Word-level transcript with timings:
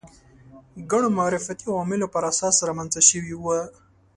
ګڼو 0.91 1.09
معرفتي 1.19 1.65
عواملو 1.71 2.07
پر 2.15 2.23
اساس 2.31 2.55
رامنځته 2.67 3.01
شوي 3.09 3.35
وو 3.37 3.57